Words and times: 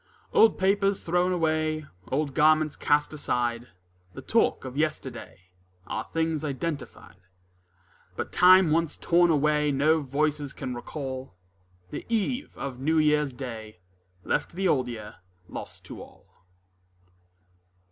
Old 0.33 0.57
papers 0.57 1.03
thrown 1.03 1.31
away, 1.31 1.85
Old 2.11 2.33
garments 2.33 2.75
cast 2.75 3.13
aside, 3.13 3.67
The 4.15 4.23
talk 4.23 4.65
of 4.65 4.75
yesterday, 4.75 5.51
Are 5.85 6.05
things 6.05 6.43
identified; 6.43 7.17
But 8.15 8.31
time 8.31 8.71
once 8.71 8.97
torn 8.97 9.29
away 9.29 9.71
No 9.71 10.01
voices 10.01 10.53
can 10.53 10.73
recall: 10.73 11.35
The 11.91 12.03
eve 12.09 12.57
of 12.57 12.79
New 12.79 12.97
Year's 12.97 13.31
Day 13.31 13.77
Left 14.23 14.53
the 14.53 14.67
Old 14.67 14.87
Year 14.87 15.17
lost 15.47 15.85
to 15.85 16.01
all. 16.01 16.25